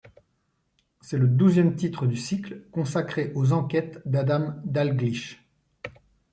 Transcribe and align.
C'est 1.01 1.19
le 1.19 1.27
douzième 1.27 1.75
titre 1.75 2.07
du 2.07 2.15
cycle 2.17 2.63
consacré 2.71 3.31
aux 3.35 3.53
enquêtes 3.53 4.01
d'Adam 4.07 4.55
Dalgliesh. 4.65 5.45